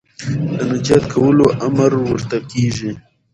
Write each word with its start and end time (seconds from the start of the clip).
د 0.57 0.59
نجات 0.71 1.03
کولو 1.13 1.45
امر 1.65 1.91
ورته 2.07 2.37
کېږي 2.51 2.91